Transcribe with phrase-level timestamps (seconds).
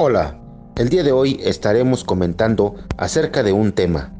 [0.00, 0.38] Hola,
[0.76, 4.12] el día de hoy estaremos comentando acerca de un tema,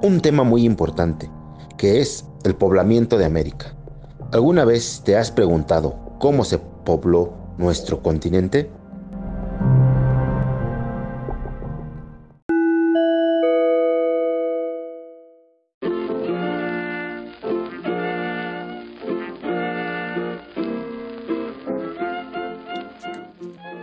[0.00, 1.30] un tema muy importante,
[1.76, 3.76] que es el poblamiento de América.
[4.32, 8.70] ¿Alguna vez te has preguntado cómo se pobló nuestro continente?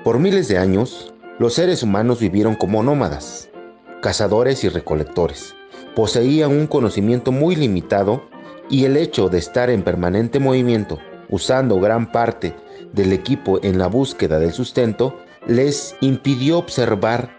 [0.09, 3.48] Por miles de años, los seres humanos vivieron como nómadas,
[4.02, 5.54] cazadores y recolectores.
[5.95, 8.23] Poseían un conocimiento muy limitado
[8.72, 10.98] y el hecho de estar en permanente movimiento,
[11.30, 12.55] usando gran parte
[12.91, 17.30] del equipo en la búsqueda del sustento, les impidió observar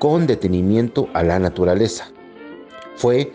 [0.00, 2.10] con detenimiento a la naturaleza.
[2.96, 3.30] Fue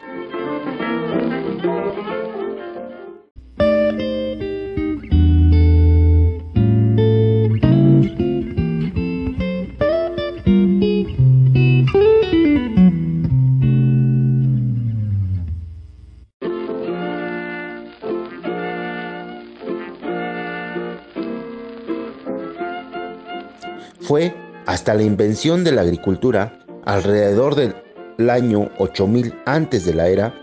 [24.11, 30.35] Fue hasta la invención de la agricultura, alrededor del año 8000 antes de la era,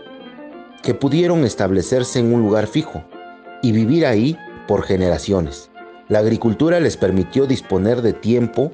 [0.81, 3.03] que pudieron establecerse en un lugar fijo
[3.61, 4.35] y vivir ahí
[4.67, 5.69] por generaciones.
[6.07, 8.71] La agricultura les permitió disponer de tiempo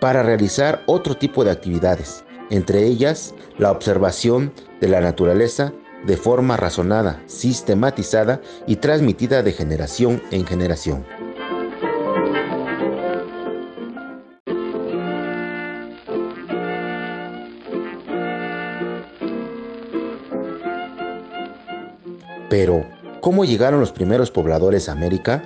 [0.00, 5.72] para realizar otro tipo de actividades, entre ellas la observación de la naturaleza
[6.06, 11.25] de forma razonada, sistematizada y transmitida de generación en generación.
[22.48, 22.84] Pero,
[23.20, 25.42] ¿cómo llegaron los primeros pobladores a América?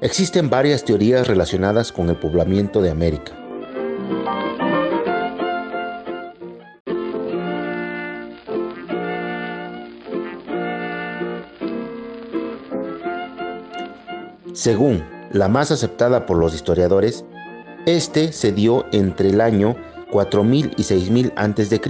[0.00, 3.32] Existen varias teorías relacionadas con el poblamiento de América.
[14.52, 17.24] Según la más aceptada por los historiadores,
[17.86, 19.76] este se dio entre el año
[20.10, 21.80] 4000 y 6000 a.C.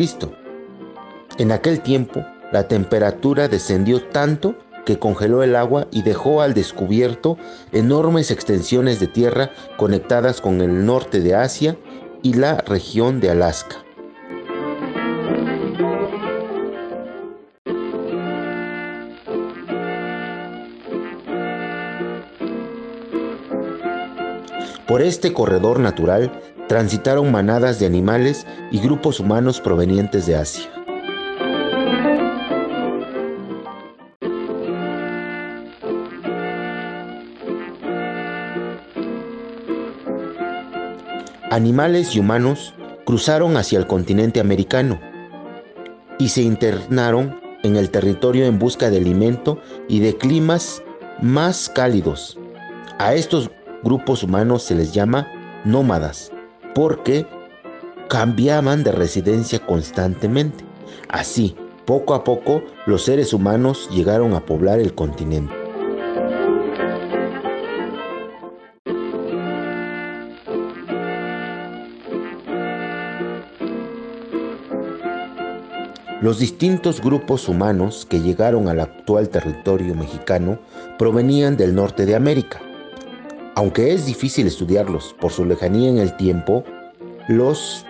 [1.39, 7.37] En aquel tiempo, la temperatura descendió tanto que congeló el agua y dejó al descubierto
[7.73, 11.77] enormes extensiones de tierra conectadas con el norte de Asia
[12.23, 13.77] y la región de Alaska.
[24.87, 26.31] Por este corredor natural
[26.69, 30.86] transitaron manadas de animales y grupos humanos provenientes de Asia.
[41.51, 42.75] Animales y humanos
[43.05, 45.01] cruzaron hacia el continente americano
[46.19, 49.59] y se internaron en el territorio en busca de alimento
[49.89, 50.83] y de climas
[51.21, 52.39] más cálidos.
[52.99, 53.51] A estos
[53.83, 55.27] grupos humanos se les llama
[55.65, 56.33] nómadas
[56.75, 57.27] porque
[58.09, 60.65] cambiaban de residencia constantemente.
[61.09, 65.66] Así, poco a poco, los seres humanos llegaron a poblar el continente.
[76.23, 80.59] Los distintos grupos humanos que llegaron al actual territorio mexicano
[80.99, 82.59] provenían del norte de América.
[83.55, 86.65] Aunque es difícil estudiarlos por su lejanía en el tiempo,
[87.29, 87.85] los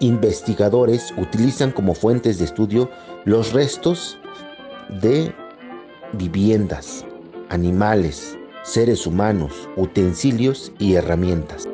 [0.00, 2.88] investigadores utilizan como fuentes de estudio
[3.26, 4.18] los restos
[5.02, 5.34] de
[6.14, 7.04] viviendas,
[7.50, 11.68] animales, seres humanos, utensilios y herramientas.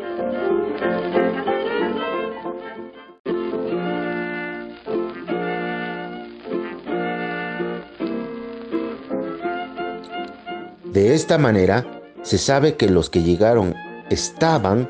[10.94, 11.84] De esta manera,
[12.22, 13.74] se sabe que los que llegaron
[14.10, 14.88] estaban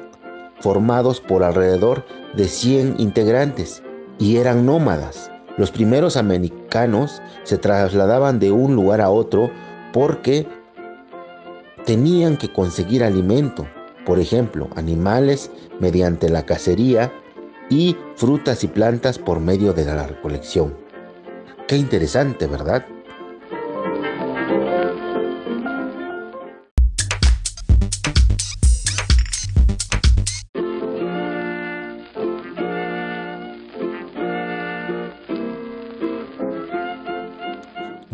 [0.60, 2.04] formados por alrededor
[2.34, 3.82] de 100 integrantes
[4.18, 5.30] y eran nómadas.
[5.56, 9.50] Los primeros americanos se trasladaban de un lugar a otro
[9.94, 10.46] porque
[11.86, 13.66] tenían que conseguir alimento,
[14.04, 17.10] por ejemplo, animales mediante la cacería
[17.70, 20.76] y frutas y plantas por medio de la recolección.
[21.66, 22.84] Qué interesante, ¿verdad?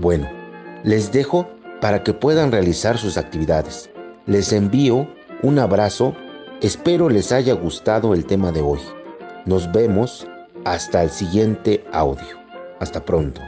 [0.00, 0.28] Bueno,
[0.82, 1.48] les dejo
[1.80, 3.90] para que puedan realizar sus actividades.
[4.26, 5.08] Les envío
[5.42, 6.14] un abrazo
[6.60, 8.80] Espero les haya gustado el tema de hoy.
[9.46, 10.28] Nos vemos
[10.66, 12.38] hasta el siguiente audio.
[12.80, 13.40] Hasta pronto.